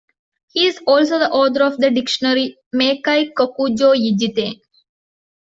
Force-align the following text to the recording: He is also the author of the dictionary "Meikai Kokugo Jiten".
He 0.47 0.65
is 0.65 0.79
also 0.87 1.19
the 1.19 1.29
author 1.29 1.61
of 1.63 1.77
the 1.77 1.91
dictionary 1.91 2.57
"Meikai 2.73 3.33
Kokugo 3.37 3.93
Jiten". 3.95 4.59